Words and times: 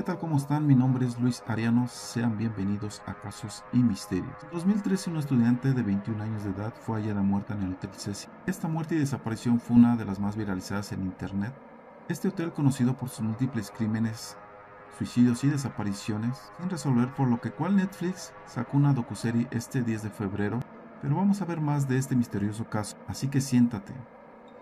¿Qué 0.00 0.06
tal? 0.06 0.18
¿Cómo 0.18 0.38
están? 0.38 0.66
Mi 0.66 0.74
nombre 0.74 1.04
es 1.04 1.20
Luis 1.20 1.42
Ariano. 1.46 1.86
Sean 1.86 2.38
bienvenidos 2.38 3.02
a 3.04 3.12
Casos 3.12 3.62
y 3.70 3.82
Misterios. 3.82 4.32
En 4.44 4.50
2013, 4.50 5.10
una 5.10 5.20
estudiante 5.20 5.74
de 5.74 5.82
21 5.82 6.22
años 6.22 6.42
de 6.42 6.52
edad 6.52 6.72
fue 6.72 7.02
hallada 7.02 7.20
muerta 7.20 7.52
en 7.52 7.64
el 7.64 7.72
Hotel 7.74 7.90
Cecil. 7.94 8.30
Esta 8.46 8.66
muerte 8.66 8.94
y 8.94 8.98
desaparición 8.98 9.60
fue 9.60 9.76
una 9.76 9.96
de 9.96 10.06
las 10.06 10.18
más 10.18 10.36
viralizadas 10.36 10.92
en 10.92 11.02
Internet. 11.02 11.52
Este 12.08 12.28
hotel, 12.28 12.50
conocido 12.50 12.96
por 12.96 13.10
sus 13.10 13.20
múltiples 13.20 13.70
crímenes, 13.70 14.38
suicidios 14.96 15.44
y 15.44 15.48
desapariciones, 15.48 16.50
sin 16.58 16.70
resolver, 16.70 17.12
por 17.12 17.28
lo 17.28 17.38
que 17.42 17.50
cual 17.50 17.76
Netflix 17.76 18.32
sacó 18.46 18.78
una 18.78 18.94
docuserie 18.94 19.48
este 19.50 19.82
10 19.82 20.04
de 20.04 20.10
febrero. 20.10 20.60
Pero 21.02 21.16
vamos 21.16 21.42
a 21.42 21.44
ver 21.44 21.60
más 21.60 21.88
de 21.88 21.98
este 21.98 22.16
misterioso 22.16 22.64
caso, 22.70 22.96
así 23.06 23.28
que 23.28 23.42
siéntate, 23.42 23.92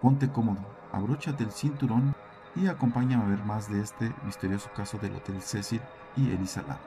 ponte 0.02 0.32
cómodo, 0.32 0.66
abróchate 0.91 1.45
el 1.45 1.52
cinturón 1.52 2.16
y 2.61 2.66
acompáñame 2.66 3.25
a 3.25 3.29
ver 3.29 3.45
más 3.45 3.70
de 3.70 3.80
este 3.80 4.12
misterioso 4.25 4.70
caso 4.75 4.98
del 4.98 5.14
Hotel 5.14 5.40
Cecil 5.40 5.80
y 6.16 6.30
Elisa 6.30 6.62
Lam. 6.62 6.79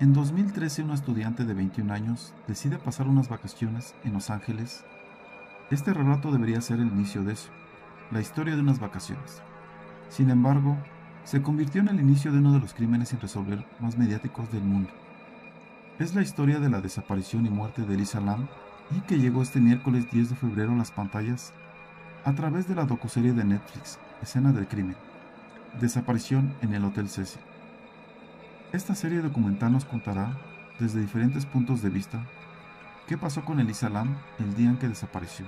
En 0.00 0.12
2013, 0.12 0.84
una 0.84 0.94
estudiante 0.94 1.44
de 1.44 1.54
21 1.54 1.92
años 1.92 2.32
decide 2.46 2.78
pasar 2.78 3.08
unas 3.08 3.28
vacaciones 3.28 3.94
en 4.04 4.12
Los 4.12 4.30
Ángeles. 4.30 4.84
Este 5.70 5.92
relato 5.92 6.30
debería 6.30 6.60
ser 6.60 6.78
el 6.78 6.86
inicio 6.86 7.24
de 7.24 7.32
eso, 7.32 7.50
la 8.12 8.20
historia 8.20 8.54
de 8.54 8.62
unas 8.62 8.78
vacaciones. 8.78 9.42
Sin 10.08 10.30
embargo, 10.30 10.78
se 11.28 11.42
convirtió 11.42 11.82
en 11.82 11.88
el 11.88 12.00
inicio 12.00 12.32
de 12.32 12.38
uno 12.38 12.54
de 12.54 12.60
los 12.60 12.72
crímenes 12.72 13.10
sin 13.10 13.20
resolver 13.20 13.62
más 13.80 13.98
mediáticos 13.98 14.50
del 14.50 14.62
mundo. 14.62 14.88
Es 15.98 16.14
la 16.14 16.22
historia 16.22 16.58
de 16.58 16.70
la 16.70 16.80
desaparición 16.80 17.44
y 17.44 17.50
muerte 17.50 17.82
de 17.82 17.96
Elisa 17.96 18.18
Lam 18.18 18.48
y 18.96 19.00
que 19.02 19.18
llegó 19.18 19.42
este 19.42 19.60
miércoles 19.60 20.10
10 20.10 20.30
de 20.30 20.36
febrero 20.36 20.72
a 20.72 20.76
las 20.76 20.90
pantallas 20.90 21.52
a 22.24 22.32
través 22.32 22.66
de 22.66 22.74
la 22.74 22.86
docuserie 22.86 23.34
de 23.34 23.44
Netflix, 23.44 23.98
Escena 24.22 24.52
del 24.52 24.68
Crimen, 24.68 24.96
Desaparición 25.78 26.54
en 26.62 26.72
el 26.72 26.82
Hotel 26.82 27.10
Cecil. 27.10 27.42
Esta 28.72 28.94
serie 28.94 29.20
documental 29.20 29.72
nos 29.72 29.84
contará, 29.84 30.32
desde 30.80 31.02
diferentes 31.02 31.44
puntos 31.44 31.82
de 31.82 31.90
vista, 31.90 32.24
qué 33.06 33.18
pasó 33.18 33.44
con 33.44 33.60
Elisa 33.60 33.90
Lam 33.90 34.16
el 34.38 34.54
día 34.54 34.70
en 34.70 34.78
que 34.78 34.88
desapareció. 34.88 35.44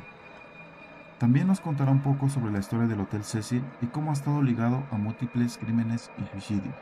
También 1.20 1.48
nos 1.48 1.60
contará 1.60 1.90
un 1.90 2.00
poco 2.00 2.30
sobre 2.30 2.50
la 2.50 2.60
historia 2.60 2.86
del 2.86 3.00
Hotel 3.00 3.24
Cecil 3.24 3.62
y 3.82 3.86
cómo 3.88 4.08
ha 4.08 4.14
estado 4.14 4.40
ligado 4.40 4.84
a 4.90 4.96
múltiples 4.96 5.58
crímenes 5.58 6.10
y 6.16 6.24
suicidios. 6.30 6.74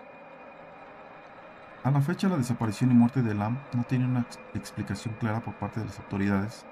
A 1.82 1.90
la 1.90 2.00
fecha, 2.00 2.28
la 2.28 2.36
desaparición 2.36 2.92
y 2.92 2.94
muerte 2.94 3.20
de 3.20 3.34
Lam 3.34 3.58
no 3.72 3.82
tiene 3.82 4.04
una 4.04 4.24
explicación 4.54 5.16
clara 5.18 5.40
por 5.40 5.54
parte 5.54 5.80
de 5.80 5.86
las 5.86 5.98
autoridades. 5.98 6.64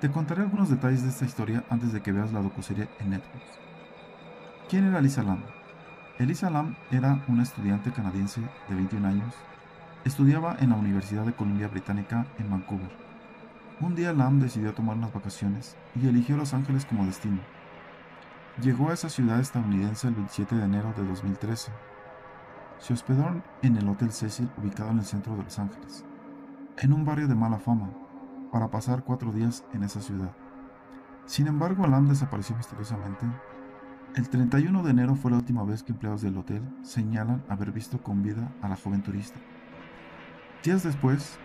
Te 0.00 0.10
contaré 0.10 0.42
algunos 0.42 0.68
detalles 0.68 1.04
de 1.04 1.10
esta 1.10 1.24
historia 1.24 1.62
antes 1.70 1.92
de 1.92 2.00
que 2.00 2.10
veas 2.10 2.32
la 2.32 2.42
docuserie 2.42 2.88
en 2.98 3.10
Netflix. 3.10 3.44
¿Quién 4.68 4.86
era 4.86 4.98
Elisa 4.98 5.22
Lam? 5.22 5.44
Elisa 6.18 6.50
Lam 6.50 6.74
era 6.90 7.22
una 7.28 7.44
estudiante 7.44 7.92
canadiense 7.92 8.40
de 8.40 8.74
21 8.74 9.06
años. 9.06 9.34
Estudiaba 10.04 10.56
en 10.58 10.70
la 10.70 10.76
Universidad 10.76 11.24
de 11.26 11.32
Columbia 11.32 11.68
Británica 11.68 12.26
en 12.40 12.50
Vancouver. 12.50 13.05
Un 13.78 13.94
día 13.94 14.14
Lam 14.14 14.40
decidió 14.40 14.72
tomar 14.72 14.96
unas 14.96 15.12
vacaciones 15.12 15.76
y 15.94 16.08
eligió 16.08 16.38
Los 16.38 16.54
Ángeles 16.54 16.86
como 16.86 17.04
destino. 17.04 17.40
Llegó 18.62 18.88
a 18.88 18.94
esa 18.94 19.10
ciudad 19.10 19.38
estadounidense 19.38 20.08
el 20.08 20.14
27 20.14 20.54
de 20.56 20.64
enero 20.64 20.94
de 20.96 21.04
2013. 21.04 21.72
Se 22.78 22.94
hospedó 22.94 23.42
en 23.60 23.76
el 23.76 23.86
Hotel 23.86 24.12
Cecil 24.12 24.48
ubicado 24.56 24.92
en 24.92 25.00
el 25.00 25.04
centro 25.04 25.36
de 25.36 25.42
Los 25.42 25.58
Ángeles, 25.58 26.06
en 26.78 26.94
un 26.94 27.04
barrio 27.04 27.28
de 27.28 27.34
mala 27.34 27.58
fama, 27.58 27.90
para 28.50 28.70
pasar 28.70 29.04
cuatro 29.04 29.30
días 29.30 29.62
en 29.74 29.82
esa 29.82 30.00
ciudad. 30.00 30.32
Sin 31.26 31.46
embargo, 31.46 31.86
Lam 31.86 32.08
desapareció 32.08 32.56
misteriosamente. 32.56 33.26
El 34.14 34.30
31 34.30 34.82
de 34.84 34.90
enero 34.90 35.16
fue 35.16 35.32
la 35.32 35.36
última 35.36 35.64
vez 35.64 35.82
que 35.82 35.92
empleados 35.92 36.22
del 36.22 36.38
hotel 36.38 36.62
señalan 36.80 37.44
haber 37.50 37.72
visto 37.72 38.02
con 38.02 38.22
vida 38.22 38.50
a 38.62 38.70
la 38.70 38.76
joven 38.76 39.02
turista. 39.02 39.38
Días 40.64 40.82
después, 40.82 41.38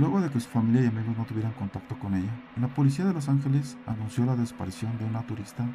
Luego 0.00 0.22
de 0.22 0.30
que 0.30 0.40
su 0.40 0.48
familia 0.48 0.80
y 0.80 0.86
amigos 0.86 1.14
no 1.14 1.26
tuvieran 1.26 1.52
contacto 1.52 1.98
con 1.98 2.14
ella, 2.14 2.30
la 2.58 2.68
policía 2.68 3.04
de 3.04 3.12
Los 3.12 3.28
Ángeles 3.28 3.76
anunció 3.86 4.24
la 4.24 4.34
desaparición 4.34 4.96
de 4.96 5.04
una 5.04 5.26
turista 5.26 5.66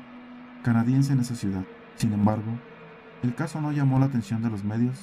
canadiense 0.63 1.13
en 1.13 1.19
esa 1.19 1.35
ciudad. 1.35 1.63
Sin 1.93 2.11
embargo, 2.11 2.51
el 3.21 3.35
caso 3.35 3.61
no 3.61 3.71
llamó 3.71 3.99
la 3.99 4.07
atención 4.07 4.41
de 4.41 4.49
los 4.49 4.63
medios, 4.63 4.97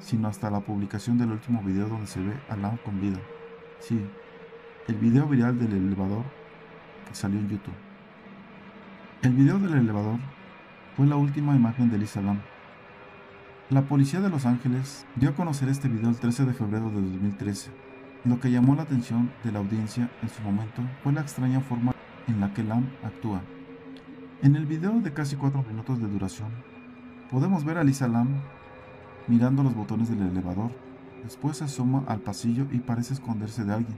sino 0.00 0.26
hasta 0.26 0.50
la 0.50 0.58
publicación 0.58 1.16
del 1.16 1.30
último 1.30 1.62
video 1.62 1.86
donde 1.86 2.08
se 2.08 2.20
ve 2.20 2.32
a 2.48 2.56
Lam 2.56 2.76
con 2.78 3.00
vida. 3.00 3.20
Sí, 3.78 4.04
el 4.88 4.96
video 4.96 5.28
viral 5.28 5.56
del 5.56 5.72
elevador 5.72 6.24
que 7.08 7.14
salió 7.14 7.38
en 7.38 7.50
YouTube. 7.50 7.74
El 9.22 9.34
video 9.34 9.60
del 9.60 9.74
elevador 9.74 10.18
fue 10.96 11.06
la 11.06 11.14
última 11.14 11.54
imagen 11.54 11.88
de 11.88 11.98
Lisa 11.98 12.20
Lam. 12.20 12.40
La 13.68 13.82
policía 13.82 14.20
de 14.20 14.28
Los 14.28 14.44
Ángeles 14.44 15.06
dio 15.14 15.30
a 15.30 15.34
conocer 15.34 15.68
este 15.68 15.86
video 15.86 16.10
el 16.10 16.18
13 16.18 16.46
de 16.46 16.52
febrero 16.52 16.90
de 16.90 17.00
2013 17.00 17.89
lo 18.24 18.38
que 18.38 18.50
llamó 18.50 18.74
la 18.74 18.82
atención 18.82 19.30
de 19.44 19.52
la 19.52 19.60
audiencia 19.60 20.10
en 20.22 20.28
su 20.28 20.42
momento 20.42 20.82
fue 21.02 21.12
la 21.12 21.22
extraña 21.22 21.60
forma 21.60 21.92
en 22.28 22.40
la 22.40 22.52
que 22.52 22.62
Lam 22.62 22.86
actúa. 23.02 23.40
En 24.42 24.56
el 24.56 24.66
video 24.66 24.92
de 25.00 25.12
casi 25.12 25.36
4 25.36 25.64
minutos 25.66 26.00
de 26.00 26.06
duración, 26.06 26.50
podemos 27.30 27.64
ver 27.64 27.78
a 27.78 27.84
Lisa 27.84 28.08
Lam 28.08 28.28
mirando 29.26 29.62
los 29.62 29.74
botones 29.74 30.10
del 30.10 30.22
elevador, 30.22 30.70
después 31.24 31.56
se 31.56 31.64
asoma 31.64 32.04
al 32.08 32.20
pasillo 32.20 32.66
y 32.70 32.80
parece 32.80 33.14
esconderse 33.14 33.64
de 33.64 33.72
alguien. 33.72 33.96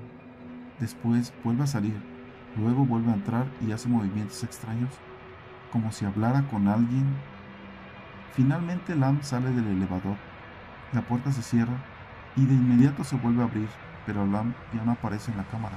Después 0.78 1.32
vuelve 1.42 1.64
a 1.64 1.66
salir, 1.68 1.96
luego 2.56 2.84
vuelve 2.84 3.10
a 3.10 3.14
entrar 3.14 3.46
y 3.66 3.72
hace 3.72 3.88
movimientos 3.88 4.44
extraños, 4.44 4.90
como 5.72 5.90
si 5.90 6.04
hablara 6.04 6.46
con 6.48 6.68
alguien. 6.68 7.06
Finalmente 8.34 8.94
Lam 8.94 9.20
sale 9.22 9.50
del 9.50 9.66
elevador, 9.66 10.16
la 10.92 11.02
puerta 11.02 11.32
se 11.32 11.42
cierra 11.42 11.84
y 12.36 12.46
de 12.46 12.54
inmediato 12.54 13.02
se 13.02 13.16
vuelve 13.16 13.42
a 13.42 13.46
abrir 13.46 13.68
pero 14.06 14.26
Lam 14.26 14.54
ya 14.74 14.84
no 14.84 14.92
aparece 14.92 15.30
en 15.30 15.36
la 15.36 15.44
cámara. 15.44 15.76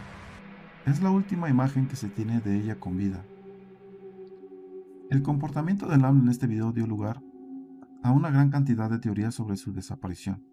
Es 0.85 1.01
la 1.01 1.11
última 1.11 1.49
imagen 1.49 1.87
que 1.87 1.95
se 1.95 2.09
tiene 2.09 2.41
de 2.41 2.55
ella 2.55 2.79
con 2.79 2.97
vida. 2.97 3.23
El 5.09 5.21
comportamiento 5.21 5.87
de 5.87 5.97
Lam 5.97 6.21
en 6.21 6.29
este 6.29 6.47
video 6.47 6.71
dio 6.71 6.87
lugar 6.87 7.21
a 8.03 8.11
una 8.11 8.29
gran 8.29 8.49
cantidad 8.49 8.89
de 8.89 8.99
teorías 8.99 9.33
sobre 9.33 9.57
su 9.57 9.73
desaparición, 9.73 10.43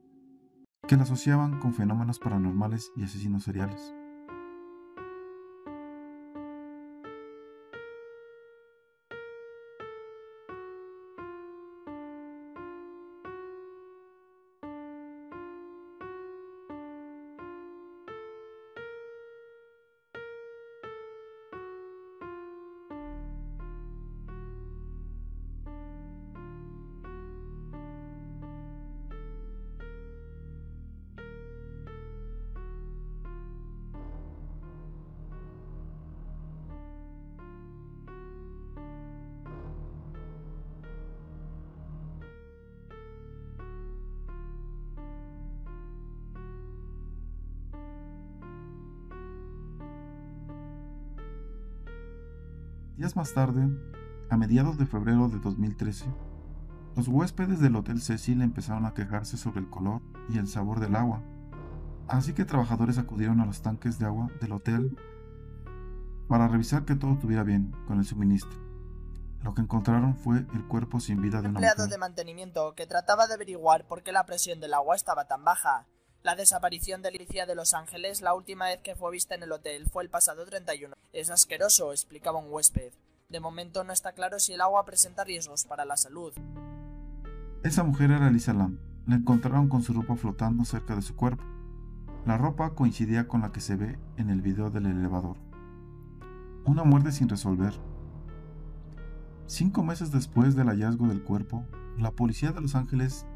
que 0.88 0.96
la 0.96 1.02
asociaban 1.02 1.58
con 1.60 1.74
fenómenos 1.74 2.18
paranormales 2.18 2.90
y 2.96 3.04
asesinos 3.04 3.44
seriales. 3.44 3.94
Días 53.02 53.16
más 53.16 53.34
tarde, 53.34 53.68
a 54.30 54.36
mediados 54.36 54.78
de 54.78 54.86
febrero 54.86 55.26
de 55.26 55.40
2013, 55.40 56.04
los 56.94 57.08
huéspedes 57.08 57.58
del 57.58 57.74
Hotel 57.74 58.00
Cecil 58.00 58.42
empezaron 58.42 58.86
a 58.86 58.94
quejarse 58.94 59.36
sobre 59.36 59.58
el 59.58 59.68
color 59.68 60.02
y 60.28 60.38
el 60.38 60.46
sabor 60.46 60.78
del 60.78 60.94
agua, 60.94 61.20
así 62.06 62.32
que 62.32 62.44
trabajadores 62.44 62.98
acudieron 62.98 63.40
a 63.40 63.44
los 63.44 63.60
tanques 63.60 63.98
de 63.98 64.06
agua 64.06 64.30
del 64.40 64.52
hotel 64.52 64.96
para 66.28 66.46
revisar 66.46 66.84
que 66.84 66.94
todo 66.94 67.14
estuviera 67.14 67.42
bien 67.42 67.74
con 67.88 67.98
el 67.98 68.04
suministro. 68.04 68.56
Lo 69.42 69.52
que 69.52 69.62
encontraron 69.62 70.14
fue 70.14 70.46
el 70.54 70.64
cuerpo 70.68 71.00
sin 71.00 71.20
vida 71.20 71.42
de 71.42 71.48
una 71.48 71.58
empleado 71.58 71.88
de 71.88 71.98
mantenimiento 71.98 72.72
que 72.76 72.86
trataba 72.86 73.26
de 73.26 73.34
averiguar 73.34 73.84
por 73.88 74.04
qué 74.04 74.12
la 74.12 74.26
presión 74.26 74.60
del 74.60 74.74
agua 74.74 74.94
estaba 74.94 75.26
tan 75.26 75.42
baja. 75.42 75.88
La 76.22 76.36
desaparición 76.36 77.02
de 77.02 77.08
Alicia 77.08 77.46
de 77.46 77.56
Los 77.56 77.74
Ángeles 77.74 78.22
la 78.22 78.32
última 78.34 78.66
vez 78.66 78.78
que 78.80 78.94
fue 78.94 79.10
vista 79.10 79.34
en 79.34 79.42
el 79.42 79.50
hotel 79.50 79.88
fue 79.90 80.04
el 80.04 80.08
pasado 80.08 80.46
31. 80.46 80.94
Es 81.12 81.30
asqueroso, 81.30 81.90
explicaba 81.90 82.38
un 82.38 82.46
huésped. 82.48 82.92
De 83.28 83.40
momento 83.40 83.82
no 83.82 83.92
está 83.92 84.12
claro 84.12 84.38
si 84.38 84.52
el 84.52 84.60
agua 84.60 84.84
presenta 84.84 85.24
riesgos 85.24 85.64
para 85.64 85.84
la 85.84 85.96
salud. 85.96 86.32
Esa 87.64 87.82
mujer 87.82 88.12
era 88.12 88.30
Lisa 88.30 88.52
Lam, 88.52 88.78
la 89.04 89.16
encontraron 89.16 89.68
con 89.68 89.82
su 89.82 89.94
ropa 89.94 90.14
flotando 90.14 90.64
cerca 90.64 90.94
de 90.94 91.02
su 91.02 91.16
cuerpo. 91.16 91.42
La 92.24 92.38
ropa 92.38 92.76
coincidía 92.76 93.26
con 93.26 93.40
la 93.40 93.50
que 93.50 93.60
se 93.60 93.74
ve 93.74 93.98
en 94.16 94.30
el 94.30 94.42
video 94.42 94.70
del 94.70 94.86
elevador. 94.86 95.38
Una 96.64 96.84
muerte 96.84 97.10
sin 97.10 97.28
resolver. 97.28 97.74
Cinco 99.46 99.82
meses 99.82 100.12
después 100.12 100.54
del 100.54 100.68
hallazgo 100.68 101.08
del 101.08 101.24
cuerpo, 101.24 101.66
la 101.98 102.12
policía 102.12 102.52
de 102.52 102.60
Los 102.60 102.76
Ángeles 102.76 103.26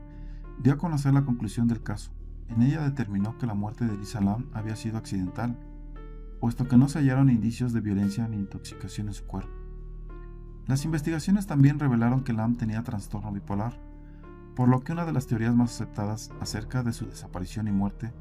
dio 0.61 0.75
a 0.75 0.79
conocer 0.79 1.13
la 1.15 1.25
conclusión 1.25 1.67
del 1.67 1.83
caso. 1.83 2.13
En 2.49 2.63
ella 2.63 2.83
determinó 2.83 3.37
que 3.39 3.47
la 3.47 3.55
muerte 3.55 3.87
de 3.87 3.97
Lisa 3.97 4.21
Lam 4.21 4.47
había 4.53 4.77
sido 4.77 4.99
accidental, 4.99 5.59
puesto 6.41 6.69
que 6.69 6.77
no 6.77 6.89
se 6.89 7.01
hallaron 7.01 7.31
indicios 7.31 7.73
de 7.73 7.81
violencia 7.81 8.29
ni 8.29 8.37
intoxicación 8.37 9.09
en 9.09 9.15
su 9.15 9.25
cuerpo. 9.25 9.53
Las 10.67 10.85
investigaciones 10.85 11.47
también 11.47 11.79
revelaron 11.79 12.25
que 12.25 12.33
Lam 12.33 12.57
tenía 12.57 12.83
trastorno 12.83 13.33
bipolar, 13.33 13.81
por 14.55 14.69
lo 14.69 14.81
que 14.81 14.93
una 14.93 15.05
de 15.05 15.13
las 15.13 15.27
teorías 15.27 15.55
más 15.55 15.75
aceptadas 15.75 16.31
acerca 16.41 16.83
de 16.83 16.93
su 16.93 17.07
desaparición 17.07 17.69
y 17.69 17.73
muerte 17.73 18.13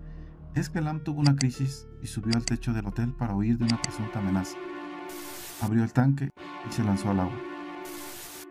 es 0.54 0.69
que 0.69 0.81
Lam 0.81 1.04
tuvo 1.04 1.19
una 1.19 1.36
crisis 1.36 1.88
y 2.01 2.07
subió 2.07 2.36
al 2.36 2.45
techo 2.45 2.74
del 2.74 2.86
hotel 2.86 3.13
para 3.13 3.36
huir 3.36 3.57
de 3.57 3.66
una 3.66 3.81
presunta 3.81 4.19
amenaza. 4.19 4.57
Abrió 5.62 5.83
el 5.83 5.92
tanque 5.92 6.30
y 6.68 6.72
se 6.72 6.83
lanzó 6.83 7.10
al 7.10 7.22
agua. 7.22 7.38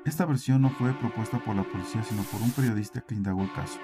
Esta 0.05 0.27
versión 0.27 0.61
no 0.61 0.71
fue 0.71 0.93
propuesta 0.93 1.39
por 1.39 1.57
la 1.57 1.63
policía 1.63 2.03
sino 2.03 2.23
por 2.25 2.43
un 2.43 2.51
periodista 2.51 3.01
que 3.01 3.15
indagó 3.15 3.43
el 3.43 3.53
caso. 3.53 3.79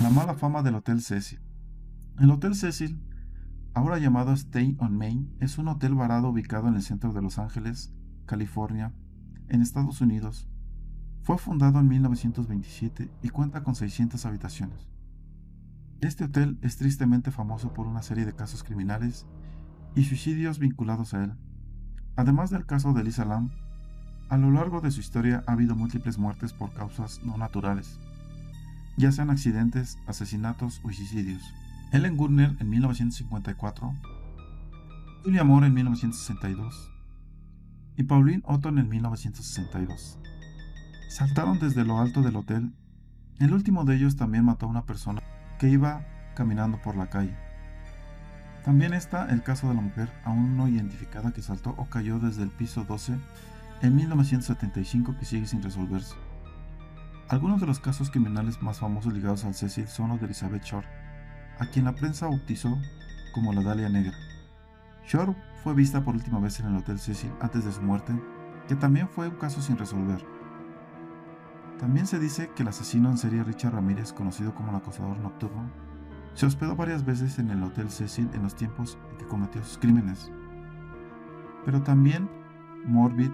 La 0.00 0.10
mala 0.10 0.34
fama 0.34 0.62
del 0.62 0.74
Hotel 0.74 1.00
Cecil. 1.00 1.40
El 2.18 2.28
Hotel 2.32 2.56
Cecil, 2.56 3.00
ahora 3.74 3.98
llamado 3.98 4.32
Stay 4.32 4.76
on 4.80 4.98
Main, 4.98 5.32
es 5.38 5.56
un 5.56 5.68
hotel 5.68 5.94
varado 5.94 6.30
ubicado 6.30 6.66
en 6.66 6.74
el 6.74 6.82
centro 6.82 7.12
de 7.12 7.22
Los 7.22 7.38
Ángeles, 7.38 7.94
California, 8.26 8.92
en 9.48 9.62
Estados 9.62 10.00
Unidos. 10.00 10.48
Fue 11.22 11.38
fundado 11.38 11.78
en 11.78 11.86
1927 11.86 13.08
y 13.22 13.28
cuenta 13.28 13.62
con 13.62 13.76
600 13.76 14.26
habitaciones. 14.26 14.88
Este 16.00 16.24
hotel 16.24 16.58
es 16.60 16.76
tristemente 16.76 17.30
famoso 17.30 17.72
por 17.72 17.86
una 17.86 18.02
serie 18.02 18.26
de 18.26 18.34
casos 18.34 18.64
criminales 18.64 19.26
y 19.94 20.04
suicidios 20.04 20.58
vinculados 20.58 21.14
a 21.14 21.22
él. 21.22 21.34
Además 22.16 22.50
del 22.50 22.66
caso 22.66 22.94
de 22.94 23.04
Lisa 23.04 23.24
Lam, 23.24 23.52
a 24.28 24.38
lo 24.38 24.50
largo 24.50 24.80
de 24.80 24.90
su 24.90 25.00
historia 25.00 25.44
ha 25.46 25.52
habido 25.52 25.76
múltiples 25.76 26.18
muertes 26.18 26.52
por 26.52 26.72
causas 26.72 27.20
no 27.24 27.38
naturales, 27.38 28.00
ya 28.96 29.12
sean 29.12 29.30
accidentes, 29.30 29.98
asesinatos 30.06 30.80
o 30.84 30.92
suicidios. 30.92 31.42
Ellen 31.92 32.16
Gurner 32.16 32.56
en 32.58 32.68
1954, 32.70 33.94
Julia 35.24 35.44
Moore 35.44 35.68
en 35.68 35.74
1962 35.74 36.90
y 37.96 38.02
Pauline 38.04 38.42
Otton 38.44 38.78
en 38.78 38.88
1962. 38.88 40.18
Saltaron 41.08 41.58
desde 41.58 41.84
lo 41.84 42.00
alto 42.00 42.22
del 42.22 42.36
hotel. 42.36 42.72
El 43.38 43.52
último 43.52 43.84
de 43.84 43.96
ellos 43.96 44.16
también 44.16 44.44
mató 44.44 44.66
a 44.66 44.70
una 44.70 44.84
persona 44.84 45.22
que 45.58 45.68
iba 45.68 46.04
caminando 46.34 46.80
por 46.82 46.96
la 46.96 47.08
calle. 47.08 47.36
También 48.64 48.94
está 48.94 49.30
el 49.30 49.42
caso 49.42 49.68
de 49.68 49.74
la 49.74 49.80
mujer 49.80 50.10
aún 50.24 50.56
no 50.56 50.68
identificada 50.68 51.32
que 51.32 51.42
saltó 51.42 51.74
o 51.76 51.86
cayó 51.86 52.18
desde 52.18 52.42
el 52.42 52.50
piso 52.50 52.84
12 52.84 53.14
en 53.82 53.96
1975 53.96 55.16
que 55.18 55.24
sigue 55.24 55.46
sin 55.46 55.62
resolverse. 55.62 56.14
Algunos 57.34 57.60
de 57.60 57.66
los 57.66 57.80
casos 57.80 58.12
criminales 58.12 58.62
más 58.62 58.78
famosos 58.78 59.12
ligados 59.12 59.44
al 59.44 59.54
Cecil 59.54 59.88
son 59.88 60.10
los 60.10 60.20
de 60.20 60.26
Elizabeth 60.26 60.62
Short, 60.62 60.86
a 61.58 61.66
quien 61.66 61.84
la 61.84 61.96
prensa 61.96 62.28
bautizó 62.28 62.78
como 63.34 63.52
la 63.52 63.60
Dalia 63.60 63.88
Negra. 63.88 64.14
Short 65.04 65.36
fue 65.64 65.74
vista 65.74 66.04
por 66.04 66.14
última 66.14 66.38
vez 66.38 66.60
en 66.60 66.66
el 66.66 66.76
Hotel 66.76 67.00
Cecil 67.00 67.32
antes 67.40 67.64
de 67.64 67.72
su 67.72 67.82
muerte, 67.82 68.12
que 68.68 68.76
también 68.76 69.08
fue 69.08 69.26
un 69.26 69.34
caso 69.34 69.60
sin 69.60 69.76
resolver. 69.76 70.24
También 71.80 72.06
se 72.06 72.20
dice 72.20 72.52
que 72.54 72.62
el 72.62 72.68
asesino 72.68 73.10
en 73.10 73.18
serie 73.18 73.42
Richard 73.42 73.74
Ramírez, 73.74 74.12
conocido 74.12 74.54
como 74.54 74.70
el 74.70 74.76
acosador 74.76 75.18
nocturno, 75.18 75.68
se 76.34 76.46
hospedó 76.46 76.76
varias 76.76 77.04
veces 77.04 77.40
en 77.40 77.50
el 77.50 77.64
Hotel 77.64 77.90
Cecil 77.90 78.30
en 78.32 78.44
los 78.44 78.54
tiempos 78.54 78.96
en 79.10 79.18
que 79.18 79.26
cometió 79.26 79.60
sus 79.64 79.78
crímenes. 79.78 80.30
Pero 81.64 81.82
también 81.82 82.30
Morbid, 82.84 83.32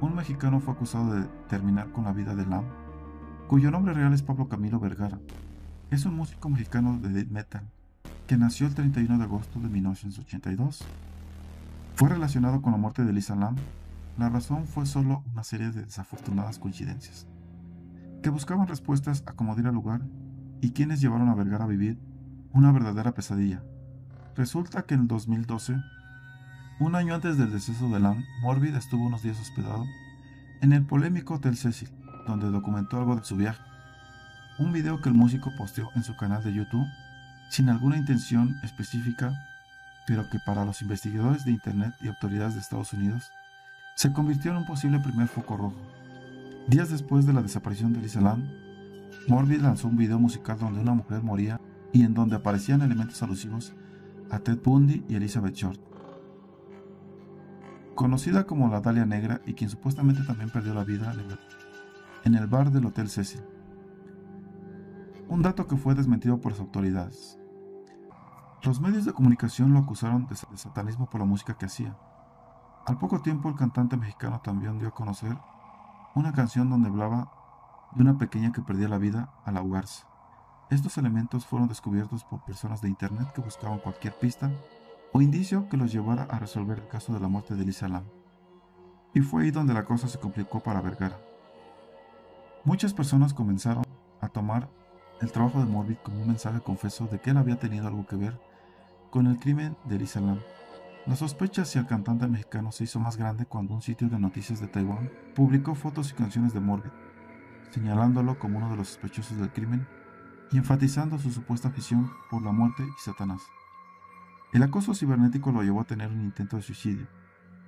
un 0.00 0.14
mexicano 0.14 0.60
fue 0.60 0.74
acusado 0.74 1.12
de 1.12 1.24
terminar 1.48 1.90
con 1.90 2.04
la 2.04 2.12
vida 2.12 2.36
de 2.36 2.46
Lam, 2.46 2.81
cuyo 3.52 3.70
nombre 3.70 3.92
real 3.92 4.14
es 4.14 4.22
Pablo 4.22 4.48
Camilo 4.48 4.80
Vergara. 4.80 5.18
Es 5.90 6.06
un 6.06 6.16
músico 6.16 6.48
mexicano 6.48 6.98
de 6.98 7.10
death 7.10 7.28
metal 7.28 7.68
que 8.26 8.38
nació 8.38 8.66
el 8.66 8.74
31 8.74 9.18
de 9.18 9.24
agosto 9.24 9.60
de 9.60 9.68
1982. 9.68 10.82
Fue 11.94 12.08
relacionado 12.08 12.62
con 12.62 12.72
la 12.72 12.78
muerte 12.78 13.04
de 13.04 13.12
Lisa 13.12 13.36
Lam. 13.36 13.56
La 14.16 14.30
razón 14.30 14.66
fue 14.66 14.86
solo 14.86 15.22
una 15.30 15.44
serie 15.44 15.70
de 15.70 15.84
desafortunadas 15.84 16.58
coincidencias, 16.58 17.26
que 18.22 18.30
buscaban 18.30 18.68
respuestas 18.68 19.22
a 19.26 19.34
cómo 19.34 19.52
al 19.52 19.74
lugar 19.74 20.00
y 20.62 20.70
quienes 20.70 21.02
llevaron 21.02 21.28
a 21.28 21.34
Vergara 21.34 21.64
a 21.64 21.68
vivir 21.68 21.98
una 22.54 22.72
verdadera 22.72 23.12
pesadilla. 23.12 23.62
Resulta 24.34 24.86
que 24.86 24.94
en 24.94 25.02
el 25.02 25.08
2012, 25.08 25.76
un 26.80 26.94
año 26.94 27.14
antes 27.14 27.36
del 27.36 27.52
deceso 27.52 27.90
de 27.90 28.00
Lam, 28.00 28.24
Morbid 28.40 28.74
estuvo 28.76 29.04
unos 29.04 29.22
días 29.22 29.38
hospedado 29.38 29.84
en 30.62 30.72
el 30.72 30.86
polémico 30.86 31.34
Hotel 31.34 31.58
Cecil, 31.58 31.90
donde 32.26 32.50
documentó 32.50 32.98
algo 32.98 33.16
de 33.16 33.24
su 33.24 33.36
viaje. 33.36 33.62
Un 34.58 34.72
video 34.72 35.00
que 35.00 35.08
el 35.08 35.14
músico 35.14 35.52
posteó 35.56 35.90
en 35.94 36.04
su 36.04 36.16
canal 36.16 36.42
de 36.42 36.52
YouTube 36.52 36.86
sin 37.48 37.68
alguna 37.68 37.96
intención 37.96 38.58
específica, 38.62 39.32
pero 40.06 40.28
que 40.30 40.38
para 40.38 40.64
los 40.64 40.80
investigadores 40.82 41.44
de 41.44 41.50
Internet 41.50 41.94
y 42.00 42.08
autoridades 42.08 42.54
de 42.54 42.60
Estados 42.60 42.92
Unidos 42.92 43.30
se 43.94 44.12
convirtió 44.12 44.50
en 44.50 44.58
un 44.58 44.66
posible 44.66 44.98
primer 45.00 45.28
foco 45.28 45.56
rojo. 45.56 45.76
Días 46.66 46.90
después 46.90 47.26
de 47.26 47.32
la 47.32 47.42
desaparición 47.42 47.92
de 47.92 48.00
Lisa 48.00 48.20
Lam, 48.20 48.48
Morbid 49.28 49.60
lanzó 49.60 49.88
un 49.88 49.96
video 49.96 50.18
musical 50.18 50.58
donde 50.58 50.80
una 50.80 50.94
mujer 50.94 51.22
moría 51.22 51.60
y 51.92 52.04
en 52.04 52.14
donde 52.14 52.36
aparecían 52.36 52.82
elementos 52.82 53.22
alusivos 53.22 53.74
a 54.30 54.38
Ted 54.38 54.58
Bundy 54.64 55.04
y 55.08 55.14
Elizabeth 55.14 55.54
Short. 55.54 55.80
Conocida 57.94 58.44
como 58.44 58.68
la 58.68 58.80
Dalia 58.80 59.04
Negra 59.04 59.42
y 59.46 59.52
quien 59.52 59.68
supuestamente 59.68 60.22
también 60.22 60.50
perdió 60.50 60.72
la 60.72 60.84
vida 60.84 61.14
en 62.24 62.34
el 62.34 62.46
bar 62.46 62.70
del 62.70 62.86
Hotel 62.86 63.08
Cecil. 63.08 63.42
Un 65.28 65.42
dato 65.42 65.66
que 65.66 65.76
fue 65.76 65.94
desmentido 65.94 66.40
por 66.40 66.52
las 66.52 66.60
autoridades. 66.60 67.38
Los 68.62 68.80
medios 68.80 69.04
de 69.04 69.12
comunicación 69.12 69.72
lo 69.72 69.80
acusaron 69.80 70.26
de 70.28 70.36
satanismo 70.36 71.10
por 71.10 71.20
la 71.20 71.26
música 71.26 71.54
que 71.54 71.66
hacía. 71.66 71.96
Al 72.86 72.98
poco 72.98 73.20
tiempo 73.20 73.48
el 73.48 73.56
cantante 73.56 73.96
mexicano 73.96 74.40
también 74.40 74.78
dio 74.78 74.88
a 74.88 74.94
conocer 74.94 75.36
una 76.14 76.32
canción 76.32 76.70
donde 76.70 76.88
hablaba 76.88 77.32
de 77.94 78.02
una 78.02 78.18
pequeña 78.18 78.52
que 78.52 78.62
perdía 78.62 78.88
la 78.88 78.98
vida 78.98 79.32
al 79.44 79.56
ahogarse. 79.56 80.04
Estos 80.70 80.96
elementos 80.98 81.44
fueron 81.44 81.68
descubiertos 81.68 82.24
por 82.24 82.44
personas 82.44 82.80
de 82.80 82.88
Internet 82.88 83.32
que 83.34 83.40
buscaban 83.40 83.78
cualquier 83.78 84.16
pista 84.18 84.50
o 85.12 85.20
indicio 85.20 85.68
que 85.68 85.76
los 85.76 85.92
llevara 85.92 86.24
a 86.24 86.38
resolver 86.38 86.78
el 86.78 86.88
caso 86.88 87.12
de 87.12 87.20
la 87.20 87.28
muerte 87.28 87.54
de 87.54 87.64
Lisa 87.64 87.88
Lam. 87.88 88.04
Y 89.12 89.20
fue 89.20 89.42
ahí 89.42 89.50
donde 89.50 89.74
la 89.74 89.84
cosa 89.84 90.08
se 90.08 90.18
complicó 90.18 90.60
para 90.60 90.80
Vergara. 90.80 91.18
Muchas 92.64 92.94
personas 92.94 93.34
comenzaron 93.34 93.82
a 94.20 94.28
tomar 94.28 94.68
el 95.20 95.32
trabajo 95.32 95.58
de 95.58 95.66
Morbid 95.66 95.96
como 96.04 96.20
un 96.20 96.28
mensaje 96.28 96.60
confeso 96.60 97.08
de 97.08 97.20
que 97.20 97.30
él 97.30 97.36
había 97.36 97.58
tenido 97.58 97.88
algo 97.88 98.06
que 98.06 98.14
ver 98.14 98.38
con 99.10 99.26
el 99.26 99.40
crimen 99.40 99.76
de 99.84 99.98
Lisa 99.98 100.20
Lam. 100.20 100.38
La 101.06 101.16
sospecha 101.16 101.62
hacia 101.62 101.80
el 101.80 101.88
cantante 101.88 102.28
mexicano 102.28 102.70
se 102.70 102.84
hizo 102.84 103.00
más 103.00 103.16
grande 103.16 103.46
cuando 103.46 103.74
un 103.74 103.82
sitio 103.82 104.08
de 104.08 104.20
noticias 104.20 104.60
de 104.60 104.68
Taiwán 104.68 105.10
publicó 105.34 105.74
fotos 105.74 106.12
y 106.12 106.14
canciones 106.14 106.54
de 106.54 106.60
Morbid, 106.60 106.92
señalándolo 107.70 108.38
como 108.38 108.58
uno 108.58 108.70
de 108.70 108.76
los 108.76 108.90
sospechosos 108.90 109.38
del 109.38 109.52
crimen 109.52 109.88
y 110.52 110.58
enfatizando 110.58 111.18
su 111.18 111.32
supuesta 111.32 111.66
afición 111.66 112.12
por 112.30 112.42
la 112.42 112.52
muerte 112.52 112.84
y 112.84 113.00
Satanás. 113.00 113.42
El 114.52 114.62
acoso 114.62 114.94
cibernético 114.94 115.50
lo 115.50 115.64
llevó 115.64 115.80
a 115.80 115.86
tener 115.86 116.12
un 116.12 116.20
intento 116.20 116.56
de 116.56 116.62
suicidio, 116.62 117.08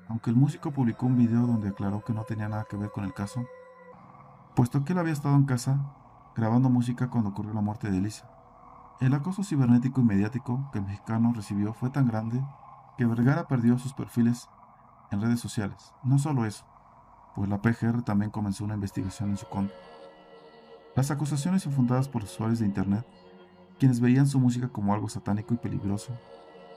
aunque 0.06 0.30
el 0.30 0.36
músico 0.36 0.70
publicó 0.70 1.06
un 1.06 1.18
video 1.18 1.48
donde 1.48 1.70
aclaró 1.70 2.04
que 2.04 2.12
no 2.12 2.22
tenía 2.22 2.48
nada 2.48 2.66
que 2.70 2.76
ver 2.76 2.90
con 2.90 3.04
el 3.04 3.12
caso, 3.12 3.44
puesto 4.54 4.84
que 4.84 4.92
él 4.92 4.98
había 4.98 5.12
estado 5.12 5.34
en 5.34 5.44
casa 5.44 5.78
grabando 6.36 6.68
música 6.68 7.10
cuando 7.10 7.30
ocurrió 7.30 7.52
la 7.54 7.60
muerte 7.60 7.90
de 7.90 7.98
Elisa. 7.98 8.28
El 9.00 9.14
acoso 9.14 9.42
cibernético 9.42 10.00
y 10.00 10.04
mediático 10.04 10.70
que 10.72 10.78
el 10.78 10.84
mexicano 10.84 11.32
recibió 11.34 11.74
fue 11.74 11.90
tan 11.90 12.06
grande 12.06 12.42
que 12.96 13.06
Vergara 13.06 13.48
perdió 13.48 13.78
sus 13.78 13.92
perfiles 13.92 14.48
en 15.10 15.20
redes 15.20 15.40
sociales. 15.40 15.92
No 16.04 16.18
solo 16.18 16.44
eso, 16.46 16.64
pues 17.34 17.48
la 17.48 17.60
PGR 17.60 18.02
también 18.02 18.30
comenzó 18.30 18.64
una 18.64 18.74
investigación 18.74 19.30
en 19.30 19.36
su 19.36 19.46
contra. 19.46 19.76
Las 20.94 21.10
acusaciones 21.10 21.66
infundadas 21.66 22.08
por 22.08 22.22
usuarios 22.22 22.60
de 22.60 22.66
Internet, 22.66 23.04
quienes 23.80 24.00
veían 24.00 24.28
su 24.28 24.38
música 24.38 24.68
como 24.68 24.94
algo 24.94 25.08
satánico 25.08 25.52
y 25.54 25.56
peligroso, 25.56 26.12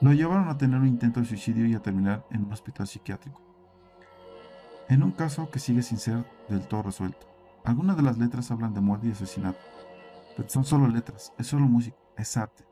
lo 0.02 0.12
llevaron 0.14 0.50
a 0.50 0.58
tener 0.58 0.80
un 0.80 0.88
intento 0.88 1.20
de 1.20 1.28
suicidio 1.28 1.68
y 1.68 1.76
a 1.76 1.82
terminar 1.82 2.26
en 2.32 2.46
un 2.46 2.52
hospital 2.52 2.88
psiquiátrico. 2.88 3.42
En 4.90 5.04
un 5.04 5.12
caso 5.12 5.52
que 5.52 5.60
sigue 5.60 5.84
sin 5.84 6.00
ser 6.00 6.26
del 6.50 6.68
todo 6.68 6.84
resuelto. 6.84 7.37
Algunas 7.68 7.98
de 7.98 8.02
las 8.04 8.18
letras 8.18 8.50
hablan 8.50 8.74
de 8.74 8.80
muerte 8.80 9.08
y 9.08 9.12
asesinato, 9.12 9.60
pero 10.38 10.48
son 10.48 10.64
solo 10.64 10.88
letras, 10.88 11.34
es 11.38 11.48
solo 11.48 11.66
música, 11.66 11.98
es 12.16 12.38
arte. 12.38 12.64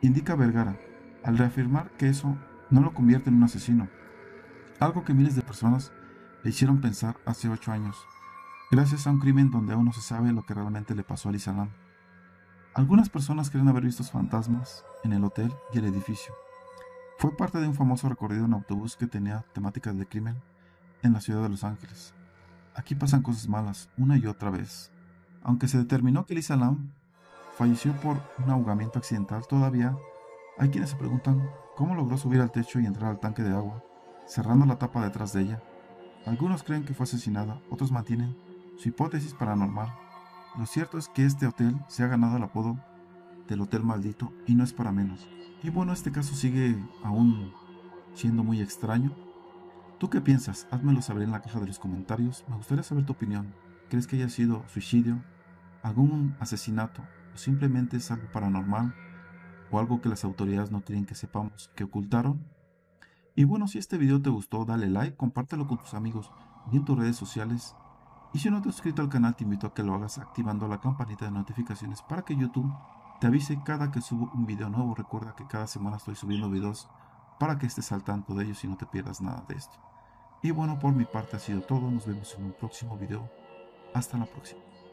Indica 0.00 0.34
Vergara, 0.34 0.80
al 1.22 1.36
reafirmar 1.36 1.90
que 1.98 2.08
eso 2.08 2.38
no 2.70 2.80
lo 2.80 2.94
convierte 2.94 3.28
en 3.28 3.36
un 3.36 3.42
asesino, 3.42 3.90
algo 4.78 5.04
que 5.04 5.12
miles 5.12 5.36
de 5.36 5.42
personas 5.42 5.92
le 6.42 6.48
hicieron 6.48 6.80
pensar 6.80 7.18
hace 7.26 7.50
ocho 7.50 7.70
años, 7.70 7.98
gracias 8.70 9.06
a 9.06 9.10
un 9.10 9.18
crimen 9.18 9.50
donde 9.50 9.74
aún 9.74 9.84
no 9.84 9.92
se 9.92 10.00
sabe 10.00 10.32
lo 10.32 10.46
que 10.46 10.54
realmente 10.54 10.94
le 10.94 11.04
pasó 11.04 11.28
a 11.28 11.32
Lisa 11.32 11.52
Lam. 11.52 11.68
Algunas 12.72 13.10
personas 13.10 13.50
creen 13.50 13.68
haber 13.68 13.84
visto 13.84 14.04
fantasmas 14.04 14.86
en 15.04 15.12
el 15.12 15.22
hotel 15.22 15.52
y 15.74 15.80
el 15.80 15.84
edificio. 15.84 16.32
Fue 17.18 17.36
parte 17.36 17.60
de 17.60 17.68
un 17.68 17.74
famoso 17.74 18.08
recorrido 18.08 18.46
en 18.46 18.54
autobús 18.54 18.96
que 18.96 19.06
tenía 19.06 19.44
temáticas 19.52 19.98
de 19.98 20.06
crimen 20.06 20.40
en 21.02 21.12
la 21.12 21.20
ciudad 21.20 21.42
de 21.42 21.50
Los 21.50 21.62
Ángeles. 21.62 22.14
Aquí 22.80 22.94
pasan 22.94 23.20
cosas 23.20 23.46
malas 23.46 23.90
una 23.98 24.16
y 24.16 24.24
otra 24.24 24.48
vez. 24.48 24.90
Aunque 25.42 25.68
se 25.68 25.76
determinó 25.76 26.24
que 26.24 26.34
Lisa 26.34 26.56
Lam 26.56 26.92
falleció 27.58 27.92
por 28.00 28.16
un 28.42 28.48
ahogamiento 28.48 28.98
accidental, 28.98 29.46
todavía 29.46 29.98
hay 30.56 30.70
quienes 30.70 30.88
se 30.88 30.96
preguntan 30.96 31.46
cómo 31.76 31.94
logró 31.94 32.16
subir 32.16 32.40
al 32.40 32.50
techo 32.50 32.80
y 32.80 32.86
entrar 32.86 33.10
al 33.10 33.20
tanque 33.20 33.42
de 33.42 33.52
agua, 33.52 33.84
cerrando 34.26 34.64
la 34.64 34.78
tapa 34.78 35.04
detrás 35.04 35.34
de 35.34 35.42
ella. 35.42 35.62
Algunos 36.24 36.62
creen 36.62 36.86
que 36.86 36.94
fue 36.94 37.04
asesinada, 37.04 37.60
otros 37.68 37.92
mantienen 37.92 38.34
su 38.78 38.88
hipótesis 38.88 39.34
paranormal. 39.34 39.92
Lo 40.56 40.64
cierto 40.64 40.96
es 40.96 41.08
que 41.08 41.26
este 41.26 41.46
hotel 41.46 41.76
se 41.86 42.02
ha 42.02 42.06
ganado 42.06 42.38
el 42.38 42.44
apodo 42.44 42.78
del 43.46 43.60
Hotel 43.60 43.82
Maldito 43.82 44.32
y 44.46 44.54
no 44.54 44.64
es 44.64 44.72
para 44.72 44.90
menos. 44.90 45.28
Y 45.62 45.68
bueno, 45.68 45.92
este 45.92 46.12
caso 46.12 46.34
sigue 46.34 46.82
aún 47.04 47.52
siendo 48.14 48.42
muy 48.42 48.62
extraño. 48.62 49.14
¿Tú 50.00 50.08
qué 50.08 50.22
piensas? 50.22 50.66
Házmelo 50.70 51.02
saber 51.02 51.24
en 51.24 51.30
la 51.30 51.42
caja 51.42 51.60
de 51.60 51.66
los 51.66 51.78
comentarios. 51.78 52.46
Me 52.48 52.56
gustaría 52.56 52.82
saber 52.82 53.04
tu 53.04 53.12
opinión. 53.12 53.54
¿Crees 53.90 54.06
que 54.06 54.16
haya 54.16 54.30
sido 54.30 54.64
suicidio? 54.66 55.22
¿Algún 55.82 56.34
asesinato? 56.40 57.02
¿O 57.34 57.36
simplemente 57.36 57.98
es 57.98 58.10
algo 58.10 58.26
paranormal? 58.32 58.94
¿O 59.70 59.78
algo 59.78 60.00
que 60.00 60.08
las 60.08 60.24
autoridades 60.24 60.70
no 60.70 60.80
quieren 60.80 61.04
que 61.04 61.14
sepamos 61.14 61.70
que 61.76 61.84
ocultaron? 61.84 62.46
Y 63.36 63.44
bueno, 63.44 63.68
si 63.68 63.76
este 63.76 63.98
video 63.98 64.22
te 64.22 64.30
gustó, 64.30 64.64
dale 64.64 64.88
like, 64.88 65.18
compártelo 65.18 65.66
con 65.66 65.76
tus 65.76 65.92
amigos 65.92 66.32
y 66.72 66.78
en 66.78 66.86
tus 66.86 66.98
redes 66.98 67.16
sociales 67.16 67.76
y 68.32 68.38
si 68.38 68.48
no 68.48 68.62
te 68.62 68.68
has 68.70 68.76
suscrito 68.76 69.02
al 69.02 69.10
canal, 69.10 69.36
te 69.36 69.44
invito 69.44 69.66
a 69.66 69.74
que 69.74 69.82
lo 69.82 69.94
hagas 69.94 70.16
activando 70.16 70.66
la 70.66 70.80
campanita 70.80 71.26
de 71.26 71.32
notificaciones 71.32 72.00
para 72.00 72.22
que 72.22 72.36
YouTube 72.36 72.72
te 73.20 73.26
avise 73.26 73.60
cada 73.64 73.90
que 73.90 74.00
subo 74.00 74.30
un 74.32 74.46
video 74.46 74.70
nuevo. 74.70 74.94
Recuerda 74.94 75.34
que 75.34 75.46
cada 75.46 75.66
semana 75.66 75.96
estoy 75.96 76.14
subiendo 76.14 76.48
videos 76.48 76.88
para 77.38 77.58
que 77.58 77.66
estés 77.66 77.92
al 77.92 78.04
tanto 78.04 78.34
de 78.34 78.44
ellos 78.44 78.64
y 78.64 78.68
no 78.68 78.78
te 78.78 78.86
pierdas 78.86 79.20
nada 79.20 79.44
de 79.46 79.56
esto. 79.56 79.89
Y 80.42 80.50
bueno, 80.52 80.78
por 80.78 80.92
mi 80.92 81.04
parte 81.04 81.36
ha 81.36 81.40
sido 81.40 81.60
todo. 81.60 81.90
Nos 81.90 82.06
vemos 82.06 82.34
en 82.34 82.44
un 82.44 82.52
próximo 82.52 82.96
video. 82.96 83.28
Hasta 83.92 84.16
la 84.16 84.26
próxima. 84.26 84.69